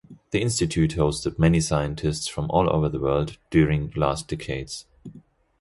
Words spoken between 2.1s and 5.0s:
from all over the world during last decades.